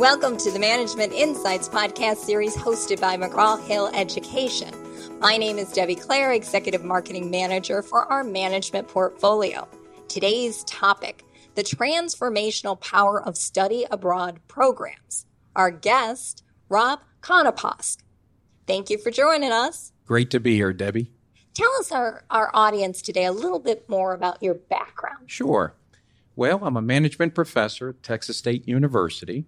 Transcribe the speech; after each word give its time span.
Welcome 0.00 0.38
to 0.38 0.50
the 0.50 0.58
Management 0.58 1.12
Insights 1.12 1.68
podcast 1.68 2.16
series 2.16 2.56
hosted 2.56 3.02
by 3.02 3.18
McGraw 3.18 3.62
Hill 3.62 3.90
Education. 3.92 4.70
My 5.20 5.36
name 5.36 5.58
is 5.58 5.70
Debbie 5.70 5.94
Clare, 5.94 6.32
Executive 6.32 6.82
Marketing 6.82 7.30
Manager 7.30 7.82
for 7.82 8.10
our 8.10 8.24
management 8.24 8.88
portfolio. 8.88 9.68
Today's 10.08 10.64
topic 10.64 11.22
the 11.54 11.62
transformational 11.62 12.80
power 12.80 13.22
of 13.22 13.36
study 13.36 13.84
abroad 13.90 14.40
programs. 14.48 15.26
Our 15.54 15.70
guest, 15.70 16.44
Rob 16.70 17.00
Konopaske. 17.20 17.98
Thank 18.66 18.88
you 18.88 18.96
for 18.96 19.10
joining 19.10 19.52
us. 19.52 19.92
Great 20.06 20.30
to 20.30 20.40
be 20.40 20.54
here, 20.54 20.72
Debbie. 20.72 21.12
Tell 21.52 21.72
us, 21.78 21.92
our, 21.92 22.24
our 22.30 22.50
audience 22.54 23.02
today, 23.02 23.26
a 23.26 23.32
little 23.32 23.58
bit 23.58 23.86
more 23.86 24.14
about 24.14 24.42
your 24.42 24.54
background. 24.54 25.30
Sure. 25.30 25.74
Well, 26.36 26.60
I'm 26.62 26.78
a 26.78 26.82
management 26.82 27.34
professor 27.34 27.90
at 27.90 28.02
Texas 28.02 28.38
State 28.38 28.66
University. 28.66 29.44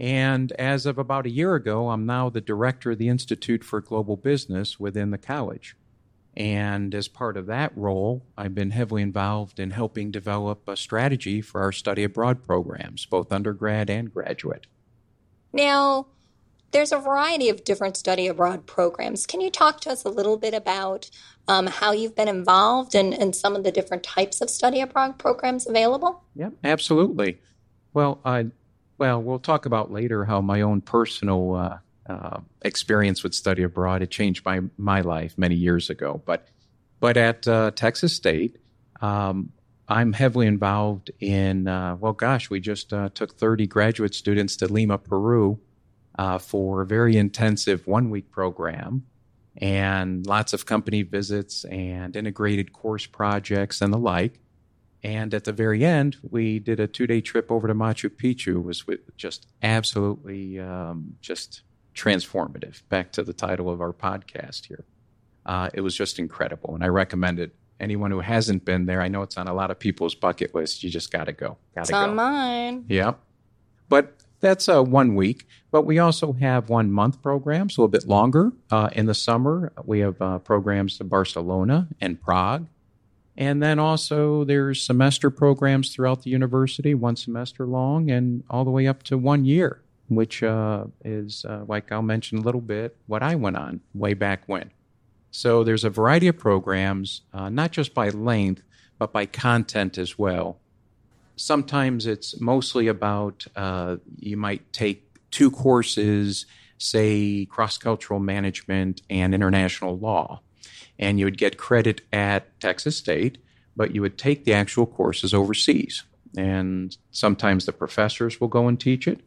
And 0.00 0.50
as 0.52 0.86
of 0.86 0.96
about 0.96 1.26
a 1.26 1.30
year 1.30 1.54
ago, 1.54 1.90
I'm 1.90 2.06
now 2.06 2.30
the 2.30 2.40
director 2.40 2.92
of 2.92 2.98
the 2.98 3.10
Institute 3.10 3.62
for 3.62 3.82
Global 3.82 4.16
Business 4.16 4.80
within 4.80 5.10
the 5.10 5.18
college. 5.18 5.76
And 6.34 6.94
as 6.94 7.06
part 7.06 7.36
of 7.36 7.44
that 7.46 7.76
role, 7.76 8.24
I've 8.34 8.54
been 8.54 8.70
heavily 8.70 9.02
involved 9.02 9.60
in 9.60 9.72
helping 9.72 10.10
develop 10.10 10.66
a 10.66 10.76
strategy 10.76 11.42
for 11.42 11.60
our 11.60 11.72
study 11.72 12.02
abroad 12.02 12.42
programs, 12.42 13.04
both 13.04 13.30
undergrad 13.30 13.90
and 13.90 14.10
graduate. 14.12 14.66
Now, 15.52 16.06
there's 16.70 16.92
a 16.92 16.98
variety 16.98 17.50
of 17.50 17.64
different 17.64 17.96
study 17.98 18.26
abroad 18.26 18.64
programs. 18.64 19.26
Can 19.26 19.42
you 19.42 19.50
talk 19.50 19.80
to 19.80 19.90
us 19.90 20.04
a 20.04 20.08
little 20.08 20.38
bit 20.38 20.54
about 20.54 21.10
um, 21.46 21.66
how 21.66 21.92
you've 21.92 22.14
been 22.14 22.28
involved 22.28 22.94
and, 22.94 23.12
and 23.12 23.36
some 23.36 23.54
of 23.54 23.64
the 23.64 23.72
different 23.72 24.04
types 24.04 24.40
of 24.40 24.48
study 24.48 24.80
abroad 24.80 25.18
programs 25.18 25.68
available? 25.68 26.22
Yep, 26.36 26.54
absolutely. 26.64 27.40
Well, 27.92 28.20
I 28.24 28.46
well, 29.00 29.22
we'll 29.22 29.38
talk 29.38 29.64
about 29.64 29.90
later 29.90 30.26
how 30.26 30.42
my 30.42 30.60
own 30.60 30.82
personal 30.82 31.54
uh, 31.54 31.78
uh, 32.06 32.40
experience 32.60 33.22
with 33.22 33.34
study 33.34 33.62
abroad 33.62 34.02
it 34.02 34.10
changed 34.10 34.44
my 34.44 34.60
my 34.76 35.00
life 35.00 35.38
many 35.38 35.54
years 35.54 35.88
ago. 35.88 36.22
But 36.26 36.46
but 37.00 37.16
at 37.16 37.48
uh, 37.48 37.70
Texas 37.74 38.14
State, 38.14 38.58
um, 39.00 39.52
I'm 39.88 40.12
heavily 40.12 40.46
involved 40.46 41.10
in. 41.18 41.66
Uh, 41.66 41.96
well, 41.98 42.12
gosh, 42.12 42.50
we 42.50 42.60
just 42.60 42.92
uh, 42.92 43.08
took 43.14 43.38
30 43.38 43.66
graduate 43.66 44.14
students 44.14 44.54
to 44.56 44.70
Lima, 44.70 44.98
Peru, 44.98 45.58
uh, 46.18 46.36
for 46.36 46.82
a 46.82 46.86
very 46.86 47.16
intensive 47.16 47.86
one 47.86 48.10
week 48.10 48.30
program. 48.30 49.06
And 49.56 50.26
lots 50.26 50.52
of 50.52 50.66
company 50.66 51.02
visits 51.02 51.64
and 51.64 52.14
integrated 52.14 52.74
course 52.74 53.06
projects 53.06 53.80
and 53.80 53.94
the 53.94 53.98
like. 53.98 54.40
And 55.02 55.32
at 55.32 55.44
the 55.44 55.52
very 55.52 55.84
end, 55.84 56.18
we 56.30 56.58
did 56.58 56.78
a 56.78 56.86
two 56.86 57.06
day 57.06 57.20
trip 57.20 57.50
over 57.50 57.66
to 57.66 57.74
Machu 57.74 58.10
Picchu. 58.10 58.56
It 58.56 58.64
was 58.64 58.84
just 59.16 59.46
absolutely 59.62 60.58
um, 60.58 61.16
just 61.20 61.62
transformative. 61.94 62.82
Back 62.88 63.12
to 63.12 63.22
the 63.22 63.32
title 63.32 63.70
of 63.70 63.80
our 63.80 63.92
podcast 63.92 64.66
here. 64.66 64.84
Uh, 65.46 65.70
it 65.72 65.80
was 65.80 65.96
just 65.96 66.18
incredible, 66.18 66.74
and 66.74 66.84
I 66.84 66.88
recommend 66.88 67.38
it. 67.38 67.54
Anyone 67.78 68.10
who 68.10 68.20
hasn't 68.20 68.66
been 68.66 68.84
there, 68.84 69.00
I 69.00 69.08
know 69.08 69.22
it's 69.22 69.38
on 69.38 69.48
a 69.48 69.54
lot 69.54 69.70
of 69.70 69.78
people's 69.78 70.14
bucket 70.14 70.54
list. 70.54 70.82
You 70.82 70.90
just 70.90 71.10
got 71.10 71.24
to 71.24 71.32
go. 71.32 71.56
Gotta 71.74 71.80
it's 71.80 71.90
go. 71.90 71.96
on 71.96 72.14
mine. 72.14 72.84
Yep. 72.88 73.18
But 73.88 74.12
that's 74.40 74.68
uh, 74.68 74.82
one 74.82 75.14
week. 75.14 75.46
But 75.70 75.82
we 75.82 75.98
also 75.98 76.34
have 76.34 76.68
one 76.68 76.92
month 76.92 77.22
programs, 77.22 77.78
a 77.78 77.80
little 77.80 77.88
bit 77.88 78.06
longer. 78.06 78.52
Uh, 78.70 78.90
in 78.92 79.06
the 79.06 79.14
summer, 79.14 79.72
we 79.82 80.00
have 80.00 80.20
uh, 80.20 80.38
programs 80.40 80.98
to 80.98 81.04
Barcelona 81.04 81.88
and 82.02 82.20
Prague 82.20 82.66
and 83.40 83.62
then 83.62 83.78
also 83.78 84.44
there's 84.44 84.82
semester 84.82 85.30
programs 85.30 85.94
throughout 85.94 86.24
the 86.24 86.30
university, 86.30 86.94
one 86.94 87.16
semester 87.16 87.66
long 87.66 88.10
and 88.10 88.44
all 88.50 88.66
the 88.66 88.70
way 88.70 88.86
up 88.86 89.02
to 89.04 89.16
one 89.16 89.46
year, 89.46 89.80
which 90.08 90.42
uh, 90.42 90.84
is, 91.06 91.46
uh, 91.46 91.64
like 91.66 91.90
I'll 91.90 92.02
mention 92.02 92.36
a 92.36 92.42
little 92.42 92.60
bit, 92.60 92.98
what 93.06 93.22
I 93.22 93.36
went 93.36 93.56
on 93.56 93.80
way 93.94 94.12
back 94.12 94.42
when. 94.44 94.70
So 95.30 95.64
there's 95.64 95.84
a 95.84 95.90
variety 95.90 96.28
of 96.28 96.36
programs, 96.36 97.22
uh, 97.32 97.48
not 97.48 97.70
just 97.70 97.94
by 97.94 98.10
length, 98.10 98.62
but 98.98 99.10
by 99.10 99.24
content 99.24 99.96
as 99.96 100.18
well. 100.18 100.58
Sometimes 101.36 102.06
it's 102.06 102.38
mostly 102.42 102.88
about 102.88 103.46
uh, 103.56 103.96
you 104.18 104.36
might 104.36 104.70
take 104.74 105.02
two 105.30 105.50
courses, 105.50 106.44
say 106.76 107.46
cross 107.46 107.78
cultural 107.78 108.20
management 108.20 109.00
and 109.08 109.34
international 109.34 109.96
law 109.96 110.42
and 111.00 111.18
you 111.18 111.24
would 111.24 111.38
get 111.38 111.56
credit 111.56 112.02
at 112.12 112.60
Texas 112.60 112.96
State, 112.96 113.38
but 113.74 113.94
you 113.94 114.02
would 114.02 114.18
take 114.18 114.44
the 114.44 114.52
actual 114.52 114.86
courses 114.86 115.34
overseas. 115.34 116.04
And 116.36 116.96
sometimes 117.10 117.64
the 117.64 117.72
professors 117.72 118.40
will 118.40 118.48
go 118.48 118.68
and 118.68 118.78
teach 118.78 119.08
it, 119.08 119.20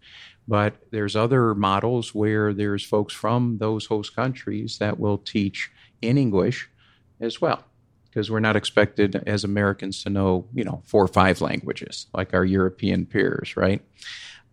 but 0.48 0.76
there's 0.92 1.16
other 1.16 1.54
models 1.56 2.16
where 2.16 2.54
there's 2.54 2.86
folks 2.86 3.14
from 3.14 3.58
those 3.58 3.88
host 3.88 4.16
countries 4.16 4.78
that 4.78 5.00
will 5.00 5.18
teach 5.18 5.70
in 6.02 6.18
English 6.18 6.70
as 7.20 7.42
well 7.42 7.66
because 8.06 8.30
we're 8.30 8.40
not 8.40 8.56
expected 8.56 9.16
as 9.26 9.44
Americans 9.44 10.04
to 10.04 10.10
know, 10.10 10.46
you 10.54 10.64
know, 10.64 10.84
four 10.86 11.04
or 11.04 11.08
five 11.08 11.42
languages 11.42 12.06
like 12.14 12.34
our 12.34 12.46
European 12.46 13.08
peers, 13.08 13.58
right? 13.58 13.82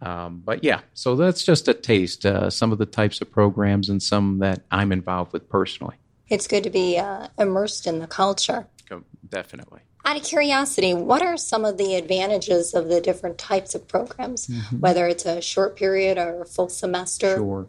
Um, 0.00 0.40
but 0.42 0.64
yeah, 0.64 0.80
so 0.94 1.14
that's 1.14 1.44
just 1.44 1.68
a 1.68 1.74
taste, 1.74 2.24
uh, 2.24 2.48
some 2.48 2.72
of 2.72 2.78
the 2.78 2.86
types 2.86 3.20
of 3.20 3.30
programs 3.30 3.90
and 3.90 4.02
some 4.02 4.38
that 4.38 4.62
I'm 4.70 4.92
involved 4.92 5.34
with 5.34 5.46
personally 5.50 5.96
it's 6.30 6.46
good 6.46 6.64
to 6.64 6.70
be 6.70 6.96
uh, 6.96 7.28
immersed 7.38 7.86
in 7.86 7.98
the 7.98 8.06
culture. 8.06 8.66
Oh, 8.90 9.02
definitely. 9.28 9.80
Out 10.04 10.16
of 10.16 10.22
curiosity, 10.22 10.94
what 10.94 11.20
are 11.20 11.36
some 11.36 11.64
of 11.64 11.76
the 11.76 11.96
advantages 11.96 12.72
of 12.72 12.88
the 12.88 13.00
different 13.00 13.36
types 13.36 13.74
of 13.74 13.86
programs, 13.86 14.46
mm-hmm. 14.46 14.76
whether 14.80 15.06
it's 15.06 15.26
a 15.26 15.42
short 15.42 15.76
period 15.76 16.16
or 16.16 16.42
a 16.42 16.46
full 16.46 16.70
semester? 16.70 17.36
Sure. 17.36 17.68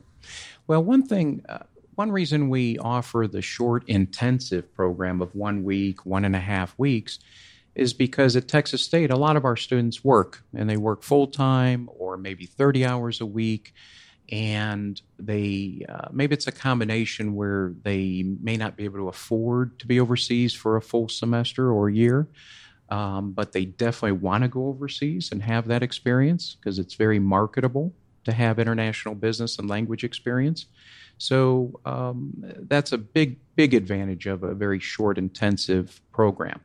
Well, 0.67 0.83
one 0.83 1.05
thing, 1.05 1.43
uh, 1.49 1.59
one 1.95 2.11
reason 2.11 2.49
we 2.49 2.77
offer 2.77 3.27
the 3.27 3.41
short 3.41 3.83
intensive 3.89 4.73
program 4.73 5.21
of 5.21 5.35
one 5.35 5.63
week, 5.63 6.05
one 6.05 6.23
and 6.23 6.35
a 6.35 6.39
half 6.39 6.73
weeks, 6.79 7.19
is 7.75 7.93
because 7.93 8.35
at 8.35 8.47
Texas 8.47 8.81
State, 8.81 9.11
a 9.11 9.17
lot 9.17 9.35
of 9.35 9.43
our 9.43 9.57
students 9.57 10.03
work 10.03 10.43
and 10.53 10.69
they 10.69 10.77
work 10.77 11.03
full 11.03 11.27
time 11.27 11.89
or 11.97 12.15
maybe 12.15 12.45
30 12.45 12.85
hours 12.85 13.19
a 13.19 13.25
week 13.25 13.73
and 14.31 15.01
they 15.19 15.85
uh, 15.89 16.07
maybe 16.11 16.33
it's 16.33 16.47
a 16.47 16.51
combination 16.51 17.35
where 17.35 17.73
they 17.83 18.23
may 18.41 18.55
not 18.55 18.77
be 18.77 18.85
able 18.85 18.97
to 18.97 19.09
afford 19.09 19.77
to 19.79 19.87
be 19.87 19.99
overseas 19.99 20.53
for 20.53 20.77
a 20.77 20.81
full 20.81 21.09
semester 21.09 21.71
or 21.71 21.89
a 21.89 21.93
year 21.93 22.27
um, 22.91 23.31
but 23.31 23.53
they 23.53 23.65
definitely 23.65 24.11
want 24.11 24.43
to 24.43 24.49
go 24.49 24.67
overseas 24.67 25.31
and 25.31 25.41
have 25.41 25.67
that 25.67 25.81
experience 25.81 26.55
because 26.55 26.77
it's 26.77 26.95
very 26.95 27.19
marketable 27.19 27.93
to 28.25 28.33
have 28.33 28.59
international 28.59 29.15
business 29.15 29.57
and 29.57 29.69
language 29.69 30.03
experience. 30.03 30.65
So 31.17 31.79
um, 31.85 32.33
that's 32.67 32.91
a 32.91 32.97
big 32.97 33.37
big 33.55 33.73
advantage 33.73 34.27
of 34.27 34.43
a 34.43 34.53
very 34.53 34.79
short 34.79 35.17
intensive 35.17 36.01
program. 36.11 36.59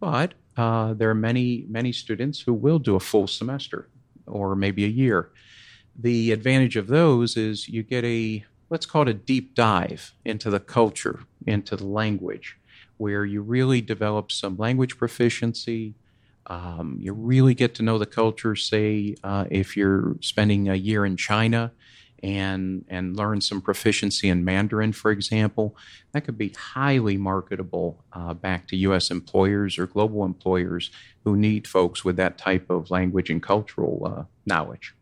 But 0.00 0.34
uh, 0.56 0.94
there 0.94 1.10
are 1.10 1.14
many 1.14 1.66
many 1.68 1.92
students 1.92 2.40
who 2.40 2.54
will 2.54 2.78
do 2.78 2.96
a 2.96 3.00
full 3.00 3.26
semester 3.26 3.88
or 4.26 4.56
maybe 4.56 4.84
a 4.84 4.88
year 4.88 5.30
the 5.98 6.30
advantage 6.30 6.76
of 6.76 6.86
those 6.86 7.36
is 7.36 7.68
you 7.68 7.82
get 7.82 8.04
a 8.04 8.44
let's 8.70 8.86
call 8.86 9.02
it 9.02 9.08
a 9.08 9.14
deep 9.14 9.54
dive 9.54 10.12
into 10.24 10.50
the 10.50 10.60
culture, 10.60 11.20
into 11.46 11.74
the 11.74 11.86
language, 11.86 12.56
where 12.98 13.24
you 13.24 13.42
really 13.42 13.80
develop 13.80 14.30
some 14.30 14.56
language 14.56 14.96
proficiency. 14.96 15.94
Um, 16.46 16.98
you 17.00 17.12
really 17.12 17.54
get 17.54 17.74
to 17.76 17.82
know 17.82 17.98
the 17.98 18.06
culture. 18.06 18.54
Say, 18.54 19.16
uh, 19.24 19.46
if 19.50 19.76
you're 19.76 20.16
spending 20.20 20.68
a 20.68 20.74
year 20.74 21.04
in 21.04 21.16
China 21.16 21.72
and 22.22 22.84
and 22.88 23.16
learn 23.16 23.40
some 23.40 23.60
proficiency 23.60 24.28
in 24.28 24.44
Mandarin, 24.44 24.92
for 24.92 25.10
example, 25.10 25.76
that 26.12 26.24
could 26.24 26.38
be 26.38 26.50
highly 26.50 27.16
marketable 27.16 28.04
uh, 28.12 28.34
back 28.34 28.68
to 28.68 28.76
U.S. 28.76 29.10
employers 29.10 29.78
or 29.78 29.86
global 29.86 30.24
employers 30.24 30.90
who 31.24 31.36
need 31.36 31.66
folks 31.66 32.04
with 32.04 32.16
that 32.16 32.38
type 32.38 32.70
of 32.70 32.90
language 32.90 33.30
and 33.30 33.42
cultural 33.42 34.06
uh, 34.06 34.24
knowledge. 34.46 34.94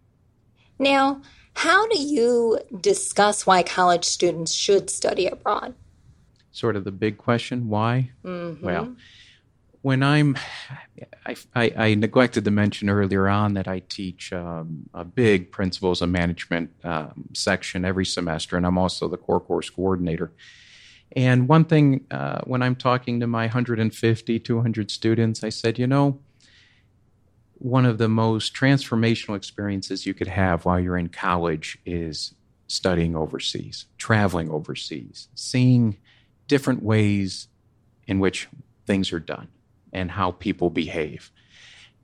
Now, 0.78 1.22
how 1.54 1.86
do 1.88 1.98
you 1.98 2.60
discuss 2.80 3.46
why 3.46 3.62
college 3.62 4.04
students 4.04 4.52
should 4.52 4.90
study 4.90 5.26
abroad? 5.26 5.74
Sort 6.52 6.76
of 6.76 6.84
the 6.84 6.92
big 6.92 7.18
question 7.18 7.68
why? 7.68 8.10
Mm-hmm. 8.24 8.64
Well, 8.64 8.96
when 9.82 10.02
I'm, 10.02 10.36
I, 11.24 11.36
I, 11.54 11.72
I, 11.76 11.94
neglected 11.94 12.44
to 12.44 12.50
mention 12.50 12.90
earlier 12.90 13.28
on 13.28 13.54
that 13.54 13.68
I 13.68 13.80
teach 13.88 14.32
um, 14.32 14.88
a 14.92 15.04
big 15.04 15.52
principles 15.52 16.02
of 16.02 16.08
management 16.08 16.70
um, 16.82 17.26
section 17.34 17.84
every 17.84 18.04
semester, 18.04 18.56
and 18.56 18.66
I'm 18.66 18.78
also 18.78 19.06
the 19.06 19.16
core 19.16 19.40
course 19.40 19.70
coordinator. 19.70 20.32
And 21.14 21.46
one 21.46 21.64
thing, 21.64 22.04
uh, 22.10 22.40
when 22.44 22.62
I'm 22.62 22.74
talking 22.74 23.20
to 23.20 23.26
my 23.26 23.44
150, 23.44 24.40
200 24.40 24.90
students, 24.90 25.44
I 25.44 25.50
said, 25.50 25.78
you 25.78 25.86
know, 25.86 26.18
one 27.58 27.86
of 27.86 27.98
the 27.98 28.08
most 28.08 28.54
transformational 28.54 29.36
experiences 29.36 30.06
you 30.06 30.14
could 30.14 30.28
have 30.28 30.64
while 30.64 30.78
you're 30.78 30.98
in 30.98 31.08
college 31.08 31.78
is 31.86 32.34
studying 32.68 33.16
overseas, 33.16 33.86
traveling 33.98 34.50
overseas, 34.50 35.28
seeing 35.34 35.96
different 36.48 36.82
ways 36.82 37.48
in 38.06 38.18
which 38.18 38.48
things 38.86 39.12
are 39.12 39.20
done 39.20 39.48
and 39.92 40.10
how 40.10 40.32
people 40.32 40.70
behave. 40.70 41.30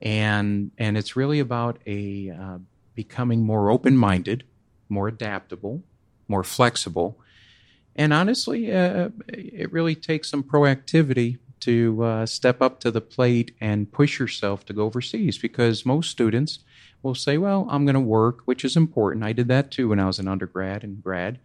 And, 0.01 0.71
and 0.77 0.97
it's 0.97 1.15
really 1.15 1.39
about 1.39 1.79
a, 1.85 2.29
uh, 2.31 2.57
becoming 2.95 3.43
more 3.43 3.69
open 3.69 3.97
minded, 3.97 4.43
more 4.89 5.07
adaptable, 5.07 5.83
more 6.27 6.43
flexible. 6.43 7.19
And 7.95 8.13
honestly, 8.13 8.73
uh, 8.73 9.09
it 9.27 9.71
really 9.71 9.95
takes 9.95 10.29
some 10.29 10.43
proactivity 10.43 11.37
to 11.63 12.03
uh, 12.03 12.25
step 12.25 12.61
up 12.61 12.79
to 12.81 12.91
the 12.91 13.01
plate 13.01 13.55
and 13.59 13.91
push 13.91 14.19
yourself 14.19 14.65
to 14.65 14.73
go 14.73 14.83
overseas 14.83 15.37
because 15.37 15.85
most 15.85 16.11
students 16.11 16.59
will 17.01 17.15
say, 17.15 17.37
Well, 17.37 17.67
I'm 17.69 17.85
going 17.85 17.95
to 17.95 17.99
work, 17.99 18.41
which 18.45 18.65
is 18.65 18.75
important. 18.75 19.25
I 19.25 19.33
did 19.33 19.47
that 19.49 19.71
too 19.71 19.89
when 19.89 19.99
I 19.99 20.07
was 20.07 20.19
an 20.19 20.27
undergrad 20.27 20.83
and 20.83 21.03
grad. 21.03 21.39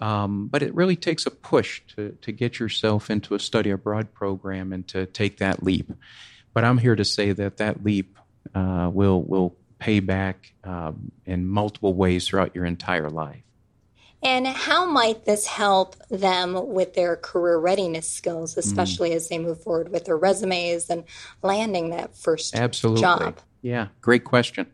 Um, 0.00 0.48
but 0.48 0.62
it 0.62 0.74
really 0.74 0.96
takes 0.96 1.26
a 1.26 1.30
push 1.30 1.82
to, 1.94 2.16
to 2.22 2.32
get 2.32 2.58
yourself 2.58 3.10
into 3.10 3.34
a 3.34 3.38
study 3.38 3.70
abroad 3.70 4.12
program 4.14 4.72
and 4.72 4.86
to 4.88 5.06
take 5.06 5.38
that 5.38 5.62
leap. 5.62 5.92
But 6.54 6.64
I'm 6.64 6.78
here 6.78 6.96
to 6.96 7.04
say 7.04 7.32
that 7.32 7.58
that 7.58 7.84
leap 7.84 8.18
uh, 8.54 8.90
will 8.92 9.22
will 9.22 9.56
pay 9.78 10.00
back 10.00 10.52
um, 10.64 11.12
in 11.26 11.46
multiple 11.46 11.94
ways 11.94 12.26
throughout 12.26 12.54
your 12.54 12.64
entire 12.64 13.10
life. 13.10 13.42
And 14.22 14.46
how 14.46 14.86
might 14.86 15.24
this 15.24 15.46
help 15.46 15.96
them 16.08 16.68
with 16.68 16.94
their 16.94 17.16
career 17.16 17.58
readiness 17.58 18.08
skills, 18.08 18.56
especially 18.56 19.10
mm. 19.10 19.16
as 19.16 19.28
they 19.28 19.38
move 19.38 19.60
forward 19.62 19.90
with 19.90 20.04
their 20.04 20.16
resumes 20.16 20.88
and 20.88 21.04
landing 21.42 21.90
that 21.90 22.16
first 22.16 22.54
Absolutely. 22.54 23.00
job? 23.00 23.40
Yeah, 23.62 23.88
great 24.00 24.24
question. 24.24 24.66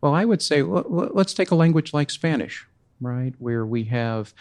Well, 0.00 0.14
I 0.14 0.24
would 0.24 0.42
say 0.42 0.62
let's 0.62 1.34
take 1.34 1.50
a 1.50 1.54
language 1.54 1.92
like 1.92 2.10
Spanish, 2.10 2.66
right, 3.00 3.34
where 3.38 3.64
we 3.64 3.84
have 3.84 4.34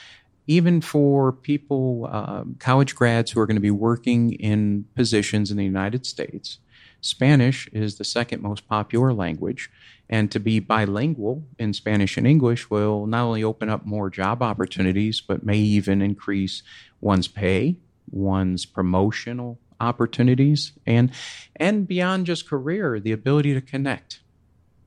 even 0.48 0.82
for 0.82 1.32
people, 1.32 2.10
um, 2.12 2.56
college 2.58 2.96
grads 2.96 3.30
who 3.30 3.40
are 3.40 3.46
going 3.46 3.56
to 3.56 3.62
be 3.62 3.70
working 3.70 4.34
in 4.34 4.84
positions 4.96 5.52
in 5.52 5.58
the 5.58 5.64
United 5.64 6.08
States, 6.08 6.58
Spanish 7.02 7.68
is 7.70 7.98
the 7.98 8.04
second 8.04 8.42
most 8.42 8.68
popular 8.68 9.14
language. 9.14 9.70
And 10.10 10.32
to 10.32 10.40
be 10.40 10.60
bilingual 10.60 11.44
in 11.58 11.74
Spanish 11.74 12.18
and 12.18 12.26
English 12.26 12.70
will 12.70 13.06
not 13.06 13.26
only 13.26 13.44
open 13.44 13.70
up 13.70 13.86
more 13.86 14.10
job 14.10 14.42
opportunities, 14.42 15.22
but 15.22 15.46
may 15.46 15.58
even 15.58 16.02
increase 16.02 16.64
one's 17.00 17.28
pay, 17.28 17.78
one's 18.10 18.66
promotional 18.66 19.60
opportunities, 19.80 20.74
and 20.86 21.12
and 21.56 21.88
beyond 21.88 22.26
just 22.26 22.50
career, 22.50 23.00
the 23.00 23.12
ability 23.12 23.54
to 23.54 23.62
connect, 23.62 24.22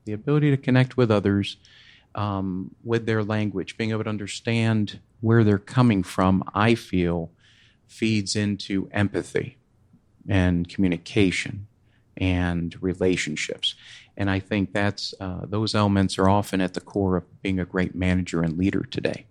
the 0.05 0.13
ability 0.13 0.51
to 0.51 0.57
connect 0.57 0.97
with 0.97 1.09
others 1.09 1.57
um, 2.15 2.75
with 2.83 3.05
their 3.05 3.23
language, 3.23 3.77
being 3.77 3.91
able 3.91 4.03
to 4.03 4.09
understand 4.09 4.99
where 5.21 5.43
they're 5.43 5.57
coming 5.57 6.03
from. 6.03 6.43
I 6.53 6.75
feel 6.75 7.31
feeds 7.87 8.35
into 8.35 8.89
empathy 8.91 9.57
and 10.27 10.67
communication 10.67 11.67
and 12.17 12.75
relationships. 12.81 13.75
And 14.15 14.29
I 14.29 14.39
think 14.39 14.73
that's 14.73 15.13
uh, 15.19 15.45
those 15.45 15.73
elements 15.73 16.17
are 16.17 16.29
often 16.29 16.61
at 16.61 16.73
the 16.73 16.81
core 16.81 17.17
of 17.17 17.41
being 17.41 17.59
a 17.59 17.65
great 17.65 17.95
manager 17.95 18.41
and 18.41 18.57
leader 18.57 18.83
today. 18.83 19.25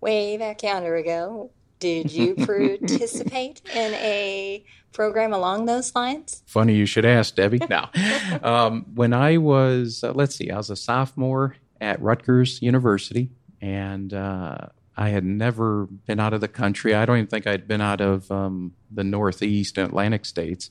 Way 0.00 0.36
back 0.36 0.62
yonder 0.62 0.96
ago, 0.96 1.50
did 1.78 2.12
you 2.12 2.34
participate 2.46 3.62
in 3.74 3.94
a 3.94 4.64
program 4.92 5.32
along 5.32 5.66
those 5.66 5.94
lines? 5.94 6.42
Funny 6.46 6.74
you 6.74 6.86
should 6.86 7.04
ask, 7.04 7.34
Debbie. 7.34 7.60
Now, 7.68 7.90
um, 8.42 8.86
when 8.94 9.12
I 9.12 9.36
was, 9.36 10.02
uh, 10.02 10.12
let's 10.12 10.34
see, 10.34 10.50
I 10.50 10.56
was 10.56 10.70
a 10.70 10.76
sophomore 10.76 11.56
at 11.80 12.00
Rutgers 12.00 12.60
University, 12.62 13.30
and 13.60 14.12
uh, 14.12 14.58
I 14.96 15.08
had 15.08 15.24
never 15.24 15.86
been 15.86 16.20
out 16.20 16.34
of 16.34 16.40
the 16.40 16.48
country. 16.48 16.94
I 16.94 17.06
don't 17.06 17.16
even 17.16 17.26
think 17.28 17.46
I'd 17.46 17.68
been 17.68 17.80
out 17.80 18.00
of 18.00 18.30
um, 18.30 18.74
the 18.90 19.04
Northeast 19.04 19.78
and 19.78 19.88
Atlantic 19.88 20.26
states. 20.26 20.70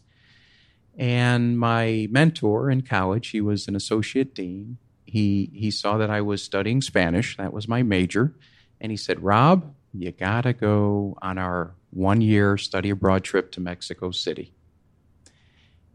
And 1.00 1.58
my 1.58 2.10
mentor 2.12 2.70
in 2.70 2.82
college, 2.82 3.30
he 3.30 3.40
was 3.40 3.70
an 3.70 3.76
associate 3.76 4.36
dean. 4.36 4.78
He 5.06 5.50
he 5.54 5.72
saw 5.72 5.98
that 5.98 6.10
I 6.10 6.20
was 6.20 6.44
studying 6.44 6.82
Spanish. 6.82 7.38
That 7.38 7.54
was 7.54 7.70
my 7.70 7.84
major, 7.84 8.36
and 8.82 8.92
he 8.92 8.98
said, 8.98 9.24
"Rob, 9.24 9.74
you 9.94 10.12
gotta 10.12 10.52
go 10.52 11.18
on 11.22 11.38
our 11.38 11.74
one 11.92 12.20
year 12.20 12.58
study 12.58 12.90
abroad 12.90 13.24
trip 13.24 13.50
to 13.54 13.62
Mexico 13.62 14.12
City." 14.12 14.54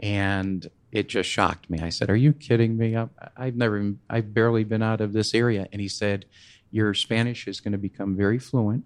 And 0.01 0.71
it 0.91 1.11
just 1.11 1.29
shocked 1.29 1.69
me. 1.69 1.81
I 1.81 1.91
said, 1.91 2.09
"Are 2.09 2.17
you 2.17 2.33
kidding 2.33 2.79
me? 2.79 2.97
I, 2.97 3.09
I've 3.37 3.57
never, 3.57 3.93
I've 4.09 4.33
barely 4.33 4.65
been 4.65 4.83
out 4.83 5.03
of 5.03 5.13
this 5.13 5.35
area." 5.35 5.69
And 5.71 5.83
he 5.83 5.89
said, 5.89 6.25
"Your 6.71 6.95
Spanish 6.95 7.47
is 7.47 7.61
going 7.61 7.73
to 7.73 7.79
become 7.79 8.17
very 8.17 8.39
fluent. 8.39 8.85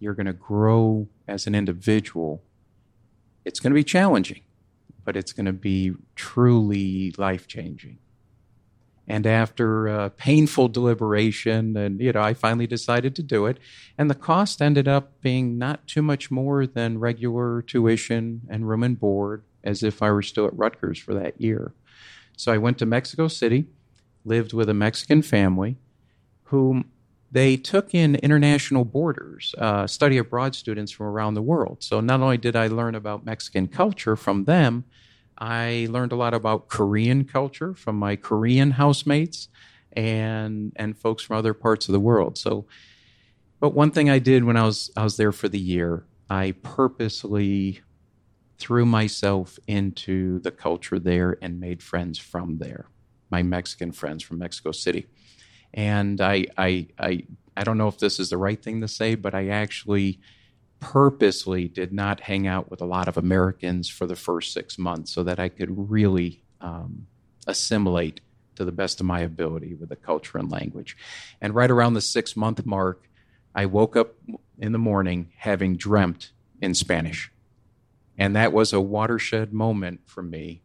You're 0.00 0.14
going 0.14 0.26
to 0.26 0.32
grow 0.32 1.06
as 1.28 1.46
an 1.46 1.54
individual. 1.54 2.42
It's 3.44 3.60
going 3.60 3.70
to 3.70 3.76
be 3.76 3.84
challenging." 3.84 4.40
But 5.04 5.16
it's 5.16 5.32
going 5.32 5.46
to 5.46 5.52
be 5.52 5.92
truly 6.14 7.14
life 7.16 7.46
changing. 7.46 7.98
And 9.08 9.26
after 9.26 9.88
uh, 9.88 10.08
painful 10.10 10.68
deliberation, 10.68 11.76
and 11.76 12.00
you 12.00 12.12
know, 12.12 12.22
I 12.22 12.34
finally 12.34 12.66
decided 12.66 13.16
to 13.16 13.22
do 13.22 13.46
it. 13.46 13.58
And 13.98 14.08
the 14.08 14.14
cost 14.14 14.62
ended 14.62 14.86
up 14.86 15.20
being 15.20 15.58
not 15.58 15.86
too 15.86 16.02
much 16.02 16.30
more 16.30 16.66
than 16.66 17.00
regular 17.00 17.62
tuition 17.62 18.42
and 18.48 18.68
room 18.68 18.82
and 18.82 18.98
board, 18.98 19.42
as 19.64 19.82
if 19.82 20.02
I 20.02 20.10
were 20.12 20.22
still 20.22 20.46
at 20.46 20.56
Rutgers 20.56 20.98
for 20.98 21.14
that 21.14 21.40
year. 21.40 21.74
So 22.36 22.52
I 22.52 22.58
went 22.58 22.78
to 22.78 22.86
Mexico 22.86 23.28
City, 23.28 23.66
lived 24.24 24.52
with 24.52 24.68
a 24.68 24.74
Mexican 24.74 25.20
family, 25.20 25.76
whom 26.44 26.90
they 27.32 27.56
took 27.56 27.94
in 27.94 28.16
international 28.16 28.84
boarders, 28.84 29.54
uh, 29.56 29.86
study 29.86 30.18
abroad 30.18 30.54
students 30.54 30.92
from 30.92 31.06
around 31.06 31.32
the 31.32 31.42
world. 31.42 31.82
So 31.82 32.00
not 32.00 32.20
only 32.20 32.36
did 32.36 32.54
I 32.54 32.66
learn 32.66 32.94
about 32.94 33.24
Mexican 33.24 33.68
culture 33.68 34.16
from 34.16 34.44
them, 34.44 34.84
I 35.38 35.88
learned 35.90 36.12
a 36.12 36.16
lot 36.16 36.34
about 36.34 36.68
Korean 36.68 37.24
culture 37.24 37.72
from 37.74 37.96
my 37.96 38.16
Korean 38.16 38.72
housemates 38.72 39.48
and 39.94 40.72
and 40.76 40.96
folks 40.96 41.22
from 41.22 41.36
other 41.36 41.54
parts 41.54 41.88
of 41.88 41.92
the 41.92 42.00
world. 42.00 42.36
So, 42.36 42.66
but 43.60 43.70
one 43.70 43.90
thing 43.90 44.10
I 44.10 44.18
did 44.18 44.44
when 44.44 44.58
I 44.58 44.64
was 44.64 44.90
I 44.94 45.02
was 45.02 45.16
there 45.16 45.32
for 45.32 45.48
the 45.48 45.58
year, 45.58 46.04
I 46.28 46.52
purposely 46.62 47.80
threw 48.58 48.84
myself 48.84 49.58
into 49.66 50.38
the 50.40 50.50
culture 50.50 50.98
there 50.98 51.38
and 51.40 51.58
made 51.58 51.82
friends 51.82 52.18
from 52.18 52.58
there, 52.58 52.86
my 53.30 53.42
Mexican 53.42 53.90
friends 53.90 54.22
from 54.22 54.38
Mexico 54.38 54.70
City. 54.70 55.06
And 55.74 56.20
I, 56.20 56.46
I, 56.56 56.86
I, 56.98 57.24
I 57.56 57.64
don't 57.64 57.78
know 57.78 57.88
if 57.88 57.98
this 57.98 58.20
is 58.20 58.30
the 58.30 58.36
right 58.36 58.62
thing 58.62 58.80
to 58.80 58.88
say, 58.88 59.14
but 59.14 59.34
I 59.34 59.48
actually 59.48 60.20
purposely 60.80 61.68
did 61.68 61.92
not 61.92 62.20
hang 62.20 62.46
out 62.46 62.70
with 62.70 62.80
a 62.80 62.86
lot 62.86 63.08
of 63.08 63.16
Americans 63.16 63.88
for 63.88 64.06
the 64.06 64.16
first 64.16 64.52
six 64.52 64.78
months 64.78 65.12
so 65.12 65.22
that 65.22 65.38
I 65.38 65.48
could 65.48 65.90
really 65.90 66.42
um, 66.60 67.06
assimilate 67.46 68.20
to 68.56 68.64
the 68.64 68.72
best 68.72 69.00
of 69.00 69.06
my 69.06 69.20
ability 69.20 69.74
with 69.74 69.88
the 69.88 69.96
culture 69.96 70.38
and 70.38 70.50
language. 70.50 70.96
And 71.40 71.54
right 71.54 71.70
around 71.70 71.94
the 71.94 72.00
six 72.00 72.36
month 72.36 72.66
mark, 72.66 73.08
I 73.54 73.66
woke 73.66 73.96
up 73.96 74.14
in 74.58 74.72
the 74.72 74.78
morning 74.78 75.30
having 75.36 75.76
dreamt 75.76 76.32
in 76.60 76.74
Spanish. 76.74 77.30
And 78.18 78.36
that 78.36 78.52
was 78.52 78.72
a 78.72 78.80
watershed 78.80 79.52
moment 79.52 80.00
for 80.06 80.22
me 80.22 80.61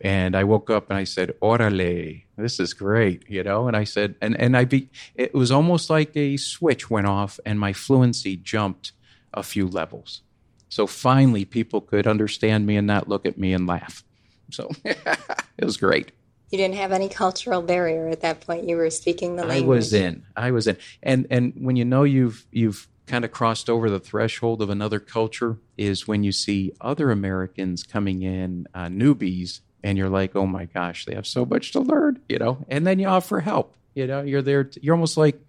and 0.00 0.36
I 0.36 0.44
woke 0.44 0.70
up 0.70 0.90
and 0.90 0.98
I 0.98 1.04
said, 1.04 1.34
"Orale, 1.40 2.24
this 2.36 2.60
is 2.60 2.74
great," 2.74 3.28
you 3.28 3.42
know. 3.42 3.68
And 3.68 3.76
I 3.76 3.84
said, 3.84 4.14
and 4.20 4.38
and 4.40 4.56
I 4.56 4.64
be, 4.64 4.90
it 5.14 5.34
was 5.34 5.50
almost 5.50 5.88
like 5.90 6.16
a 6.16 6.36
switch 6.36 6.90
went 6.90 7.06
off, 7.06 7.40
and 7.46 7.58
my 7.58 7.72
fluency 7.72 8.36
jumped 8.36 8.92
a 9.32 9.42
few 9.42 9.66
levels. 9.66 10.22
So 10.68 10.86
finally, 10.86 11.44
people 11.44 11.80
could 11.80 12.06
understand 12.06 12.66
me 12.66 12.76
and 12.76 12.86
not 12.86 13.08
look 13.08 13.24
at 13.24 13.38
me 13.38 13.52
and 13.52 13.66
laugh. 13.66 14.04
So 14.50 14.70
it 14.84 15.64
was 15.64 15.76
great. 15.76 16.12
You 16.50 16.58
didn't 16.58 16.76
have 16.76 16.92
any 16.92 17.08
cultural 17.08 17.62
barrier 17.62 18.08
at 18.08 18.20
that 18.20 18.40
point. 18.40 18.68
You 18.68 18.76
were 18.76 18.90
speaking 18.90 19.36
the 19.36 19.44
language. 19.44 19.64
I 19.64 19.66
was 19.66 19.92
in. 19.92 20.26
I 20.36 20.50
was 20.50 20.66
in. 20.66 20.76
And 21.02 21.26
and 21.30 21.54
when 21.56 21.76
you 21.76 21.84
know 21.84 22.04
you've 22.04 22.46
you've 22.52 22.88
kind 23.06 23.24
of 23.24 23.30
crossed 23.30 23.70
over 23.70 23.88
the 23.88 24.00
threshold 24.00 24.60
of 24.60 24.68
another 24.68 24.98
culture 24.98 25.58
is 25.76 26.08
when 26.08 26.24
you 26.24 26.32
see 26.32 26.72
other 26.80 27.10
Americans 27.10 27.84
coming 27.84 28.22
in, 28.22 28.66
uh, 28.74 28.86
newbies 28.86 29.60
and 29.86 29.96
you're 29.96 30.10
like, 30.10 30.34
oh 30.34 30.46
my 30.46 30.64
gosh, 30.64 31.04
they 31.04 31.14
have 31.14 31.28
so 31.28 31.46
much 31.46 31.70
to 31.70 31.78
learn, 31.78 32.18
you 32.28 32.38
know. 32.38 32.58
And 32.68 32.84
then 32.84 32.98
you 32.98 33.06
offer 33.06 33.38
help. 33.38 33.76
You 33.94 34.08
know, 34.08 34.20
you're 34.20 34.42
there. 34.42 34.64
To, 34.64 34.82
you're 34.82 34.96
almost 34.96 35.16
like 35.16 35.40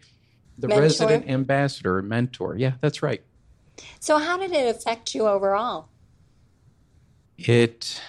the 0.60 0.68
mentor. 0.68 0.82
resident 0.84 1.28
ambassador, 1.28 2.04
mentor. 2.04 2.56
Yeah, 2.56 2.74
that's 2.80 3.02
right. 3.02 3.24
So, 4.00 4.20
how 4.20 4.38
did 4.38 4.52
it 4.52 4.76
affect 4.76 5.16
you 5.16 5.26
overall? 5.26 5.90
It 7.36 8.00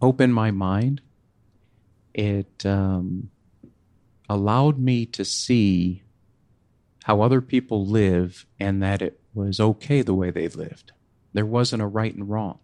opened 0.00 0.34
my 0.34 0.50
mind. 0.50 1.02
It 2.14 2.64
um, 2.64 3.28
allowed 4.30 4.78
me 4.78 5.04
to 5.04 5.26
see 5.26 6.04
how 7.04 7.20
other 7.20 7.42
people 7.42 7.84
live 7.84 8.46
and 8.58 8.82
that 8.82 9.02
it 9.02 9.20
was 9.34 9.60
okay 9.60 10.00
the 10.00 10.14
way 10.14 10.30
they 10.30 10.48
lived. 10.48 10.92
There 11.34 11.44
wasn't 11.44 11.82
a 11.82 11.86
right 11.86 12.14
and 12.14 12.30
wrong. 12.30 12.60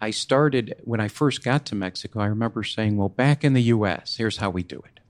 I 0.00 0.10
started 0.10 0.74
when 0.84 1.00
I 1.00 1.08
first 1.08 1.44
got 1.44 1.66
to 1.66 1.74
Mexico. 1.74 2.20
I 2.20 2.26
remember 2.26 2.62
saying, 2.62 2.96
"Well, 2.96 3.08
back 3.08 3.44
in 3.44 3.52
the 3.52 3.62
U.S., 3.62 4.16
here's 4.16 4.38
how 4.38 4.50
we 4.50 4.62
do 4.62 4.78
it. 4.78 5.00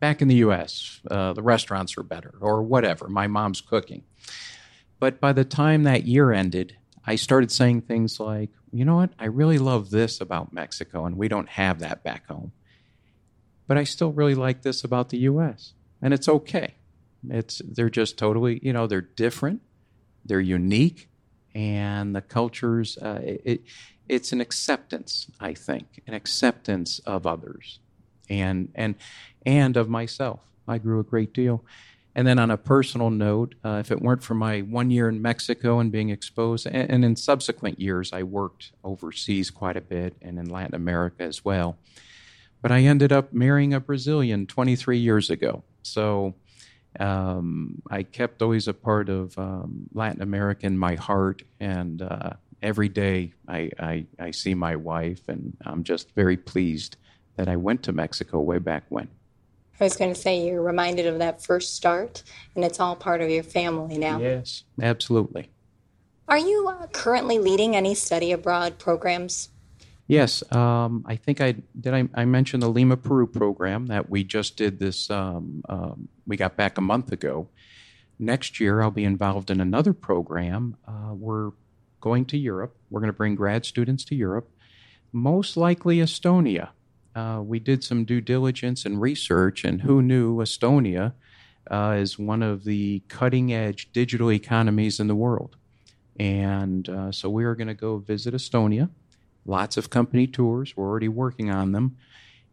Back 0.00 0.20
in 0.20 0.28
the 0.28 0.36
U.S., 0.36 1.00
uh, 1.10 1.32
the 1.32 1.42
restaurants 1.42 1.96
are 1.96 2.02
better, 2.02 2.34
or 2.40 2.62
whatever. 2.62 3.08
My 3.08 3.26
mom's 3.26 3.60
cooking." 3.60 4.02
But 4.98 5.20
by 5.20 5.32
the 5.32 5.44
time 5.44 5.82
that 5.82 6.06
year 6.06 6.32
ended, 6.32 6.76
I 7.04 7.16
started 7.16 7.50
saying 7.50 7.82
things 7.82 8.20
like, 8.20 8.50
"You 8.70 8.84
know 8.84 8.96
what? 8.96 9.10
I 9.18 9.26
really 9.26 9.58
love 9.58 9.90
this 9.90 10.20
about 10.20 10.52
Mexico, 10.52 11.06
and 11.06 11.16
we 11.16 11.28
don't 11.28 11.48
have 11.48 11.80
that 11.80 12.02
back 12.04 12.26
home." 12.26 12.52
but 13.66 13.78
I 13.78 13.84
still 13.84 14.12
really 14.12 14.34
like 14.34 14.62
this 14.62 14.84
about 14.84 15.08
the 15.08 15.18
U.S. 15.20 15.72
and 16.02 16.12
it's 16.12 16.28
okay. 16.28 16.74
It's 17.30 17.62
they're 17.64 17.88
just 17.88 18.18
totally 18.18 18.60
you 18.62 18.72
know 18.72 18.86
they're 18.86 19.00
different, 19.00 19.62
they're 20.24 20.40
unique, 20.40 21.08
and 21.54 22.14
the 22.14 22.22
cultures. 22.22 22.98
Uh, 22.98 23.20
it 23.22 23.62
it's 24.08 24.32
an 24.32 24.40
acceptance, 24.40 25.30
I 25.40 25.54
think, 25.54 26.02
an 26.06 26.14
acceptance 26.14 26.98
of 27.00 27.26
others, 27.26 27.78
and 28.28 28.70
and 28.74 28.94
and 29.44 29.76
of 29.76 29.88
myself. 29.88 30.40
I 30.66 30.78
grew 30.78 31.00
a 31.00 31.04
great 31.04 31.32
deal. 31.32 31.64
And 32.14 32.26
then 32.26 32.38
on 32.38 32.50
a 32.50 32.58
personal 32.58 33.08
note, 33.08 33.54
uh, 33.64 33.78
if 33.80 33.90
it 33.90 34.02
weren't 34.02 34.22
for 34.22 34.34
my 34.34 34.60
one 34.60 34.90
year 34.90 35.08
in 35.08 35.22
Mexico 35.22 35.78
and 35.78 35.90
being 35.90 36.10
exposed, 36.10 36.66
and, 36.66 36.90
and, 36.90 37.04
in 37.06 37.16
subsequent 37.16 37.80
years, 37.80 38.12
I 38.12 38.22
worked 38.22 38.72
overseas 38.84 39.50
quite 39.50 39.78
a 39.78 39.80
bit 39.80 40.14
and 40.20 40.38
in 40.38 40.50
Latin 40.50 40.74
America 40.74 41.22
as 41.22 41.42
well. 41.42 41.78
But 42.60 42.70
I 42.70 42.80
ended 42.80 43.12
up 43.12 43.32
marrying 43.32 43.72
a 43.72 43.80
Brazilian 43.80 44.46
23 44.46 44.98
years 44.98 45.30
ago. 45.30 45.64
So 45.82 46.34
um, 47.00 47.82
I 47.90 48.02
kept 48.02 48.42
always 48.42 48.68
a 48.68 48.74
part 48.74 49.08
of 49.08 49.36
um, 49.38 49.88
Latin 49.92 50.22
America 50.22 50.66
in 50.66 50.76
my 50.76 50.94
heart. 50.94 51.42
And 51.60 52.02
uh, 52.02 52.30
every 52.62 52.88
day 52.88 53.32
I, 53.48 53.70
I, 53.78 54.06
I 54.18 54.30
see 54.30 54.54
my 54.54 54.76
wife, 54.76 55.28
and 55.28 55.56
I'm 55.64 55.84
just 55.84 56.14
very 56.14 56.36
pleased 56.36 56.96
that 57.36 57.48
I 57.48 57.56
went 57.56 57.82
to 57.84 57.92
Mexico 57.92 58.40
way 58.40 58.58
back 58.58 58.84
when. 58.88 59.08
I 59.80 59.84
was 59.84 59.96
going 59.96 60.14
to 60.14 60.20
say 60.20 60.46
you're 60.46 60.62
reminded 60.62 61.06
of 61.06 61.18
that 61.18 61.42
first 61.42 61.74
start, 61.74 62.22
and 62.54 62.64
it's 62.64 62.78
all 62.78 62.94
part 62.94 63.20
of 63.20 63.30
your 63.30 63.42
family 63.42 63.98
now. 63.98 64.20
Yes, 64.20 64.64
absolutely. 64.80 65.50
Are 66.28 66.38
you 66.38 66.68
uh, 66.68 66.86
currently 66.88 67.38
leading 67.38 67.74
any 67.74 67.94
study 67.94 68.32
abroad 68.32 68.78
programs? 68.78 69.48
Yes, 70.06 70.42
um, 70.52 71.04
I 71.06 71.16
think 71.16 71.40
I 71.40 71.56
did. 71.80 71.94
I, 71.94 72.08
I 72.14 72.24
mentioned 72.24 72.62
the 72.62 72.68
Lima 72.68 72.96
Peru 72.96 73.26
program 73.26 73.86
that 73.86 74.10
we 74.10 74.24
just 74.24 74.56
did 74.56 74.78
this. 74.78 75.10
Um, 75.10 75.62
um, 75.68 76.08
we 76.26 76.36
got 76.36 76.56
back 76.56 76.76
a 76.76 76.82
month 76.82 77.12
ago. 77.12 77.48
Next 78.18 78.60
year, 78.60 78.82
I'll 78.82 78.90
be 78.90 79.04
involved 79.04 79.50
in 79.50 79.60
another 79.60 79.92
program. 79.92 80.76
Uh, 80.86 81.14
we're 81.14 81.52
going 82.00 82.24
to 82.26 82.38
Europe. 82.38 82.76
We're 82.90 83.00
going 83.00 83.12
to 83.12 83.16
bring 83.16 83.36
grad 83.36 83.64
students 83.64 84.04
to 84.06 84.14
Europe, 84.14 84.50
most 85.12 85.56
likely 85.56 85.98
Estonia 85.98 86.70
uh, 87.14 87.40
we 87.44 87.58
did 87.58 87.84
some 87.84 88.04
due 88.04 88.20
diligence 88.20 88.84
and 88.84 89.00
research, 89.00 89.64
and 89.64 89.82
who 89.82 90.02
knew 90.02 90.36
Estonia 90.36 91.12
uh, 91.70 91.96
is 91.98 92.18
one 92.18 92.42
of 92.42 92.64
the 92.64 93.02
cutting 93.08 93.52
edge 93.52 93.92
digital 93.92 94.32
economies 94.32 94.98
in 94.98 95.08
the 95.08 95.14
world. 95.14 95.56
And 96.18 96.88
uh, 96.88 97.12
so 97.12 97.30
we 97.30 97.44
are 97.44 97.54
going 97.54 97.68
to 97.68 97.74
go 97.74 97.98
visit 97.98 98.34
Estonia. 98.34 98.90
Lots 99.44 99.76
of 99.76 99.90
company 99.90 100.26
tours. 100.26 100.76
We're 100.76 100.88
already 100.88 101.08
working 101.08 101.50
on 101.50 101.72
them. 101.72 101.96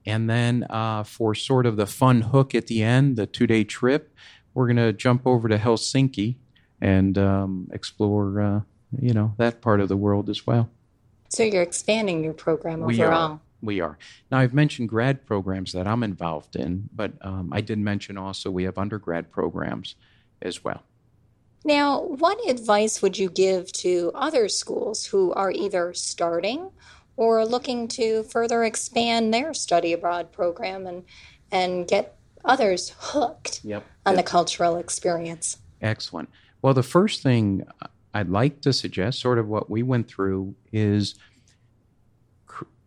And 0.05 0.29
then 0.29 0.65
uh, 0.69 1.03
for 1.03 1.35
sort 1.35 1.65
of 1.65 1.75
the 1.75 1.85
fun 1.85 2.21
hook 2.21 2.55
at 2.55 2.67
the 2.67 2.83
end, 2.83 3.15
the 3.15 3.27
two 3.27 3.47
day 3.47 3.63
trip, 3.63 4.13
we're 4.53 4.65
going 4.65 4.77
to 4.77 4.93
jump 4.93 5.27
over 5.27 5.47
to 5.47 5.57
Helsinki 5.57 6.35
and 6.81 7.17
um, 7.17 7.69
explore, 7.71 8.41
uh, 8.41 8.61
you 8.99 9.13
know, 9.13 9.33
that 9.37 9.61
part 9.61 9.81
of 9.81 9.89
the 9.89 9.97
world 9.97 10.29
as 10.29 10.47
well. 10.47 10.69
So 11.29 11.43
you're 11.43 11.61
expanding 11.61 12.23
your 12.23 12.33
program 12.33 12.81
overall 12.81 13.41
we 13.61 13.81
are. 13.81 13.97
Now, 14.31 14.39
I've 14.39 14.53
mentioned 14.53 14.89
grad 14.89 15.25
programs 15.25 15.73
that 15.73 15.87
I'm 15.87 16.03
involved 16.03 16.55
in, 16.55 16.89
but 16.93 17.13
um, 17.21 17.49
I 17.51 17.61
did 17.61 17.77
mention 17.77 18.17
also 18.17 18.49
we 18.49 18.63
have 18.63 18.77
undergrad 18.77 19.31
programs 19.31 19.95
as 20.41 20.63
well. 20.63 20.83
Now, 21.63 22.01
what 22.01 22.39
advice 22.49 23.01
would 23.01 23.17
you 23.17 23.29
give 23.29 23.71
to 23.73 24.11
other 24.15 24.47
schools 24.47 25.05
who 25.05 25.33
are 25.33 25.51
either 25.51 25.93
starting 25.93 26.71
or 27.17 27.45
looking 27.45 27.87
to 27.89 28.23
further 28.23 28.63
expand 28.63 29.33
their 29.33 29.53
study 29.53 29.91
abroad 29.93 30.31
program 30.31 30.87
and, 30.87 31.03
and 31.51 31.87
get 31.87 32.15
others 32.45 32.95
hooked 32.97 33.61
yep. 33.63 33.85
on 34.05 34.15
the 34.15 34.23
cultural 34.23 34.77
experience? 34.77 35.57
Excellent. 35.81 36.29
Well, 36.61 36.73
the 36.73 36.83
first 36.83 37.23
thing 37.23 37.65
I'd 38.13 38.29
like 38.29 38.61
to 38.61 38.71
suggest, 38.71 39.19
sort 39.19 39.37
of 39.37 39.47
what 39.47 39.69
we 39.69 39.83
went 39.83 40.07
through, 40.07 40.55
is– 40.71 41.15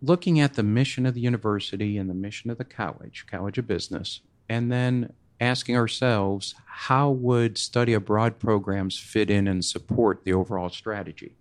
looking 0.02 0.40
at 0.40 0.54
the 0.54 0.62
mission 0.62 1.06
of 1.06 1.14
the 1.14 1.20
university 1.20 1.96
and 1.96 2.10
the 2.10 2.14
mission 2.14 2.50
of 2.50 2.58
the 2.58 2.64
college, 2.64 3.24
College 3.30 3.56
of 3.56 3.66
Business, 3.66 4.20
and 4.48 4.70
then 4.70 5.12
asking 5.42 5.76
ourselves 5.76 6.54
how 6.66 7.10
would 7.10 7.58
study 7.58 7.94
abroad 7.94 8.38
programs 8.38 8.96
fit 8.96 9.28
in 9.28 9.48
and 9.48 9.64
support 9.64 10.22
the 10.24 10.32
overall 10.32 10.70
strategy. 10.70 11.34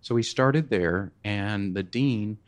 So 0.00 0.16
we 0.16 0.24
started 0.24 0.70
there, 0.70 1.12
and 1.22 1.76
the 1.76 1.84
dean, 1.84 2.38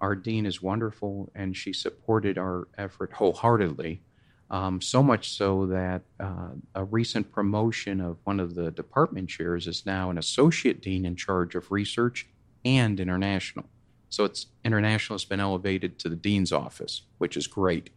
our 0.00 0.14
dean 0.14 0.46
is 0.46 0.62
wonderful, 0.62 1.28
and 1.34 1.56
she 1.56 1.72
supported 1.72 2.38
our 2.38 2.68
effort 2.78 3.12
wholeheartedly. 3.12 4.00
Um, 4.48 4.80
so 4.80 5.02
much 5.02 5.30
so 5.30 5.66
that 5.66 6.02
uh, 6.20 6.50
a 6.76 6.84
recent 6.84 7.32
promotion 7.32 8.00
of 8.00 8.18
one 8.22 8.38
of 8.38 8.54
the 8.54 8.70
department 8.70 9.28
chairs 9.28 9.66
is 9.66 9.84
now 9.84 10.10
an 10.10 10.18
associate 10.18 10.80
dean 10.80 11.04
in 11.04 11.16
charge 11.16 11.56
of 11.56 11.72
research 11.72 12.28
and 12.64 13.00
international. 13.00 13.64
So 14.08 14.24
it's 14.24 14.46
international 14.64 15.16
has 15.16 15.24
been 15.24 15.40
elevated 15.40 15.98
to 16.00 16.08
the 16.08 16.16
dean's 16.16 16.52
office, 16.52 17.02
which 17.18 17.36
is 17.36 17.48
great. 17.48 17.90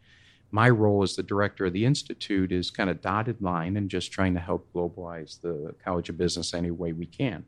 My 0.52 0.70
role 0.70 1.04
as 1.04 1.16
the 1.16 1.24
director 1.24 1.66
of 1.66 1.74
the 1.74 1.86
institute 1.86 2.52
is 2.52 2.72
kind 2.72 2.90
of 2.90 3.02
dotted 3.02 3.42
line 3.42 3.76
and 3.78 3.90
just 3.90 4.12
trying 4.12 4.34
to 4.36 4.40
help 4.40 4.68
globalize 4.74 5.42
the 5.42 5.76
College 5.84 6.10
of 6.10 6.18
Business 6.18 6.54
any 6.54 6.72
way 6.72 6.94
we 6.94 7.06
can. 7.06 7.46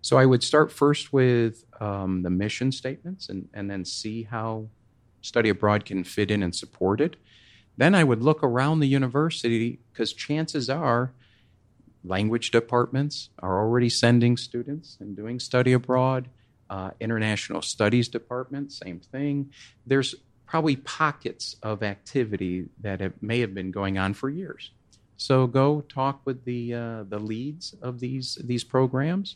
So 0.00 0.18
I 0.18 0.26
would 0.26 0.42
start 0.42 0.70
first 0.70 1.12
with 1.12 1.64
um, 1.80 2.22
the 2.22 2.30
mission 2.30 2.72
statements 2.72 3.28
and, 3.28 3.48
and 3.54 3.70
then 3.70 3.84
see 3.84 4.24
how 4.24 4.68
study 5.22 5.48
abroad 5.48 5.84
can 5.84 6.04
fit 6.04 6.30
in 6.30 6.42
and 6.42 6.54
support 6.54 7.00
it. 7.00 7.16
Then 7.76 7.94
I 7.94 8.04
would 8.04 8.22
look 8.22 8.42
around 8.42 8.80
the 8.80 8.86
university 8.86 9.78
because 9.92 10.12
chances 10.12 10.68
are 10.68 11.12
language 12.04 12.50
departments 12.50 13.30
are 13.38 13.58
already 13.58 13.88
sending 13.88 14.36
students 14.36 14.98
and 15.00 15.16
doing 15.16 15.40
study 15.40 15.72
abroad 15.72 16.28
uh, 16.70 16.90
international 17.00 17.62
studies 17.62 18.08
department, 18.08 18.72
same 18.72 19.00
thing. 19.00 19.50
There's 19.86 20.14
probably 20.54 20.76
pockets 20.76 21.56
of 21.64 21.82
activity 21.82 22.66
that 22.80 23.00
have, 23.00 23.12
may 23.20 23.40
have 23.40 23.52
been 23.52 23.72
going 23.72 23.98
on 23.98 24.14
for 24.14 24.30
years. 24.30 24.70
So 25.16 25.48
go 25.48 25.80
talk 25.80 26.20
with 26.24 26.44
the 26.44 26.72
uh, 26.72 27.02
the 27.08 27.18
leads 27.18 27.74
of 27.82 27.98
these 27.98 28.38
these 28.40 28.62
programs. 28.62 29.34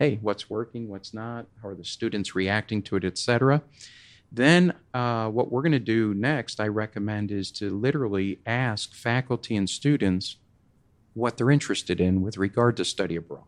Hey, 0.00 0.18
what's 0.20 0.50
working? 0.50 0.88
What's 0.88 1.14
not? 1.14 1.46
How 1.62 1.68
are 1.68 1.74
the 1.76 1.84
students 1.84 2.34
reacting 2.34 2.82
to 2.82 2.96
it, 2.96 3.04
etc. 3.04 3.62
Then 4.32 4.74
uh, 4.92 5.28
what 5.28 5.52
we're 5.52 5.62
going 5.62 5.70
to 5.70 5.78
do 5.78 6.12
next, 6.12 6.58
I 6.58 6.66
recommend, 6.66 7.30
is 7.30 7.52
to 7.52 7.70
literally 7.70 8.40
ask 8.44 8.94
faculty 8.94 9.54
and 9.54 9.70
students 9.70 10.38
what 11.14 11.36
they're 11.36 11.52
interested 11.52 12.00
in 12.00 12.20
with 12.20 12.36
regard 12.36 12.76
to 12.78 12.84
study 12.84 13.14
abroad 13.14 13.44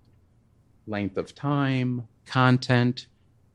length 0.87 1.18
of 1.18 1.35
time, 1.35 2.06
content. 2.25 3.08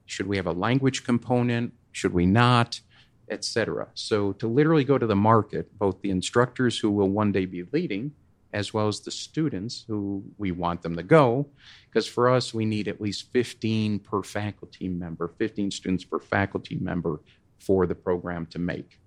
Should 0.05 0.27
we 0.27 0.35
have 0.35 0.45
a 0.45 0.51
language 0.51 1.05
component? 1.05 1.71
Should 1.93 2.13
we 2.13 2.25
not? 2.25 2.81
Etc. 3.29 3.87
So 3.93 4.33
to 4.33 4.47
literally 4.47 4.83
go 4.83 4.97
to 4.97 5.07
the 5.07 5.15
market, 5.15 5.77
both 5.77 6.01
the 6.01 6.09
instructors 6.09 6.77
who 6.77 6.91
will 6.91 7.09
one 7.09 7.31
day 7.31 7.45
be 7.45 7.63
leading, 7.71 8.13
as 8.51 8.73
well 8.73 8.87
as 8.87 8.99
the 9.01 9.11
students 9.11 9.83
who 9.87 10.23
we 10.37 10.51
want 10.51 10.81
them 10.81 10.95
to 10.95 11.03
go, 11.03 11.47
because 11.89 12.07
for 12.07 12.29
us 12.29 12.53
we 12.53 12.65
need 12.65 12.87
at 12.87 13.01
least 13.01 13.31
15 13.33 13.99
per 13.99 14.21
faculty 14.21 14.87
member, 14.87 15.27
15 15.39 15.71
students 15.71 16.03
per 16.03 16.19
faculty 16.19 16.75
member 16.75 17.19
for 17.59 17.87
the 17.87 17.95
program 17.95 18.45
to 18.47 18.59
make. 18.59 18.99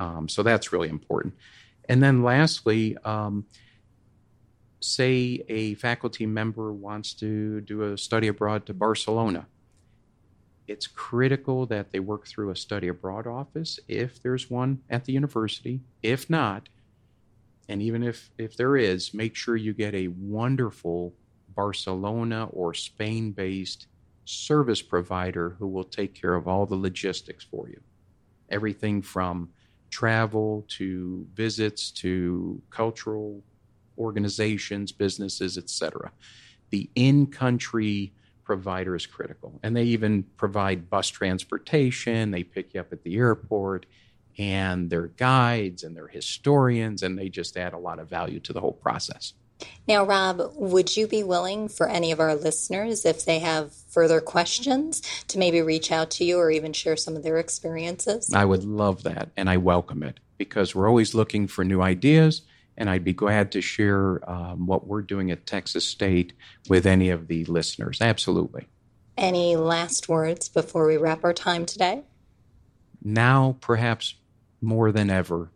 Um, 0.00 0.28
so 0.28 0.42
that's 0.42 0.72
really 0.72 0.88
important. 0.88 1.34
And 1.88 2.02
then 2.02 2.22
lastly, 2.22 2.96
um, 3.04 3.46
say 4.80 5.44
a 5.48 5.74
faculty 5.74 6.26
member 6.26 6.72
wants 6.72 7.14
to 7.14 7.60
do 7.62 7.82
a 7.82 7.98
study 7.98 8.28
abroad 8.28 8.66
to 8.66 8.74
Barcelona, 8.74 9.46
it's 10.68 10.86
critical 10.86 11.66
that 11.66 11.90
they 11.90 11.98
work 11.98 12.26
through 12.26 12.50
a 12.50 12.56
study 12.56 12.88
abroad 12.88 13.26
office 13.26 13.80
if 13.88 14.22
there's 14.22 14.50
one 14.50 14.80
at 14.90 15.06
the 15.06 15.12
university. 15.12 15.80
If 16.02 16.28
not, 16.28 16.68
and 17.68 17.82
even 17.82 18.02
if, 18.02 18.30
if 18.38 18.56
there 18.56 18.76
is, 18.76 19.12
make 19.12 19.34
sure 19.34 19.56
you 19.56 19.72
get 19.72 19.94
a 19.94 20.08
wonderful 20.08 21.14
Barcelona 21.54 22.48
or 22.52 22.74
Spain 22.74 23.32
based 23.32 23.86
service 24.24 24.82
provider 24.82 25.56
who 25.58 25.66
will 25.66 25.84
take 25.84 26.14
care 26.14 26.34
of 26.34 26.46
all 26.46 26.66
the 26.66 26.76
logistics 26.76 27.44
for 27.44 27.68
you. 27.68 27.80
Everything 28.50 29.02
from 29.02 29.48
travel 29.90 30.66
to 30.68 31.26
visits 31.34 31.90
to 31.90 32.60
cultural 32.70 33.42
organizations, 33.96 34.92
businesses, 34.92 35.56
etc. 35.56 36.12
The 36.70 36.88
in-country 36.94 38.12
provider 38.48 38.96
is 38.96 39.04
critical, 39.04 39.60
and 39.62 39.76
they 39.76 39.84
even 39.84 40.22
provide 40.38 40.88
bus 40.88 41.08
transportation. 41.08 42.30
They 42.30 42.42
pick 42.42 42.72
you 42.72 42.80
up 42.80 42.94
at 42.94 43.04
the 43.04 43.14
airport, 43.16 43.84
and 44.38 44.88
they're 44.88 45.08
guides 45.08 45.82
and 45.84 45.94
they're 45.94 46.08
historians, 46.08 47.02
and 47.02 47.18
they 47.18 47.28
just 47.28 47.58
add 47.58 47.74
a 47.74 47.78
lot 47.78 47.98
of 47.98 48.08
value 48.08 48.40
to 48.40 48.54
the 48.54 48.60
whole 48.62 48.72
process. 48.72 49.34
Now, 49.86 50.02
Rob, 50.06 50.40
would 50.54 50.96
you 50.96 51.06
be 51.06 51.22
willing 51.22 51.68
for 51.68 51.90
any 51.90 52.10
of 52.10 52.20
our 52.20 52.34
listeners, 52.34 53.04
if 53.04 53.22
they 53.26 53.40
have 53.40 53.74
further 53.90 54.22
questions, 54.22 55.02
to 55.28 55.38
maybe 55.38 55.60
reach 55.60 55.92
out 55.92 56.10
to 56.12 56.24
you 56.24 56.38
or 56.38 56.50
even 56.50 56.72
share 56.72 56.96
some 56.96 57.16
of 57.16 57.22
their 57.22 57.36
experiences? 57.36 58.32
I 58.32 58.46
would 58.46 58.64
love 58.64 59.02
that, 59.02 59.28
and 59.36 59.50
I 59.50 59.58
welcome 59.58 60.02
it 60.02 60.20
because 60.38 60.74
we're 60.74 60.88
always 60.88 61.14
looking 61.14 61.48
for 61.48 61.64
new 61.64 61.82
ideas, 61.82 62.40
and 62.78 62.88
I'd 62.88 63.04
be 63.04 63.12
glad 63.12 63.52
to 63.52 63.60
share 63.60 64.20
um, 64.30 64.66
what 64.66 64.86
we're 64.86 65.02
doing 65.02 65.32
at 65.32 65.44
Texas 65.44 65.84
State 65.84 66.32
with 66.68 66.86
any 66.86 67.10
of 67.10 67.26
the 67.26 67.44
listeners. 67.44 68.00
Absolutely. 68.00 68.68
Any 69.16 69.56
last 69.56 70.08
words 70.08 70.48
before 70.48 70.86
we 70.86 70.96
wrap 70.96 71.24
our 71.24 71.34
time 71.34 71.66
today? 71.66 72.04
Now, 73.02 73.56
perhaps 73.60 74.14
more 74.60 74.92
than 74.92 75.10
ever, 75.10 75.50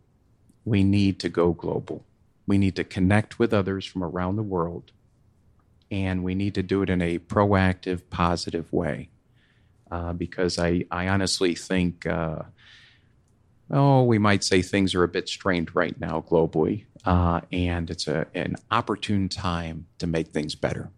we 0.65 0.83
need 0.83 1.17
to 1.21 1.29
go 1.29 1.53
global. 1.53 2.03
We 2.45 2.57
need 2.57 2.75
to 2.75 2.83
connect 2.83 3.39
with 3.39 3.53
others 3.53 3.85
from 3.85 4.03
around 4.03 4.35
the 4.35 4.43
world, 4.43 4.91
and 5.89 6.25
we 6.25 6.35
need 6.35 6.55
to 6.55 6.63
do 6.63 6.81
it 6.81 6.89
in 6.89 7.01
a 7.01 7.19
proactive, 7.19 8.01
positive 8.09 8.71
way. 8.73 9.07
Uh, 9.89 10.11
because 10.11 10.59
I, 10.59 10.85
I 10.91 11.07
honestly 11.07 11.55
think, 11.55 12.05
uh, 12.05 12.39
oh, 13.71 14.03
we 14.03 14.17
might 14.17 14.43
say 14.43 14.61
things 14.61 14.95
are 14.95 15.03
a 15.03 15.07
bit 15.07 15.27
strained 15.27 15.75
right 15.75 15.99
now 15.99 16.23
globally, 16.27 16.85
uh, 17.05 17.41
and 17.51 17.89
it's 17.89 18.07
a, 18.07 18.27
an 18.33 18.55
opportune 18.71 19.29
time 19.29 19.87
to 19.99 20.07
make 20.07 20.27
things 20.27 20.55
better. 20.55 20.89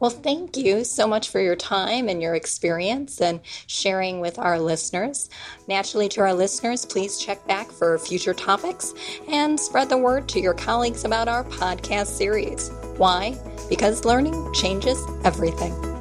Well, 0.00 0.10
thank 0.10 0.56
you 0.56 0.84
so 0.84 1.06
much 1.06 1.30
for 1.30 1.40
your 1.40 1.56
time 1.56 2.08
and 2.08 2.20
your 2.20 2.34
experience 2.34 3.22
and 3.22 3.40
sharing 3.66 4.20
with 4.20 4.38
our 4.38 4.58
listeners. 4.58 5.30
Naturally, 5.68 6.08
to 6.10 6.20
our 6.20 6.34
listeners, 6.34 6.84
please 6.84 7.18
check 7.18 7.46
back 7.46 7.70
for 7.70 7.98
future 7.98 8.34
topics 8.34 8.92
and 9.30 9.58
spread 9.58 9.88
the 9.88 9.96
word 9.96 10.28
to 10.30 10.40
your 10.40 10.52
colleagues 10.52 11.04
about 11.04 11.28
our 11.28 11.44
podcast 11.44 12.08
series. 12.08 12.70
Why? 12.96 13.38
Because 13.70 14.04
learning 14.04 14.52
changes 14.52 15.02
everything. 15.24 15.93